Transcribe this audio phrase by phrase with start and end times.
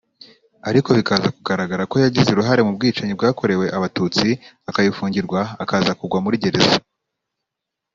[0.69, 4.27] ariko bikaza kugaragara ko yagize uruhare mu bwicanyi bwakorewe Abatutsi
[4.69, 6.77] akabifungirwa akaza kugwa muri gereza